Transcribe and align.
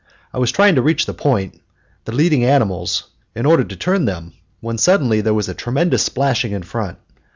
I 0.33 0.39
was 0.39 0.51
trying 0.51 0.73
to 0.73 0.81
reach 0.81 1.05
the 1.05 1.13
point 1.13 1.61
the 2.05 2.11
leading 2.11 2.43
animals 2.43 3.03
in 3.35 3.45
order 3.45 3.63
to 3.63 3.75
turn 3.75 4.05
them, 4.05 4.33
when 4.59 4.79
suddenly 4.79 5.21
there 5.21 5.35
was 5.35 5.47
a 5.47 5.53
tremendous 5.53 6.01
splashing 6.01 6.53
in 6.53 6.63
front. 6.63 6.97